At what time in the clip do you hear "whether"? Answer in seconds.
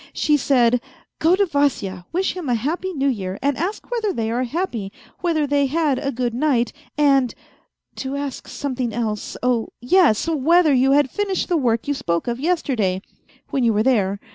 3.91-4.11, 5.19-5.45, 10.27-10.73